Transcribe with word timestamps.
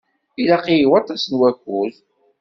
Ilaq-iyi 0.41 0.87
waṭas 0.91 1.23
n 1.27 1.33
wakud. 1.39 1.93